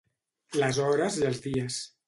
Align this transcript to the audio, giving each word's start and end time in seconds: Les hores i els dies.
Les 0.63 0.79
hores 0.85 1.21
i 1.21 1.29
els 1.31 1.45
dies. 1.47 1.81